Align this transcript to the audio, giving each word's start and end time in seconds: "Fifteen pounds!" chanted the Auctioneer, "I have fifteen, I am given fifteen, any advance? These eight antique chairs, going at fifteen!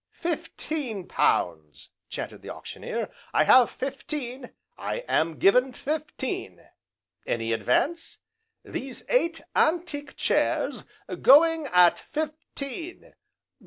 "Fifteen 0.17 1.07
pounds!" 1.07 1.91
chanted 2.09 2.41
the 2.41 2.49
Auctioneer, 2.49 3.11
"I 3.35 3.43
have 3.43 3.69
fifteen, 3.69 4.49
I 4.75 5.03
am 5.07 5.37
given 5.37 5.73
fifteen, 5.73 6.67
any 7.27 7.53
advance? 7.53 8.17
These 8.65 9.05
eight 9.09 9.41
antique 9.55 10.17
chairs, 10.17 10.85
going 11.21 11.67
at 11.67 11.99
fifteen! 11.99 13.13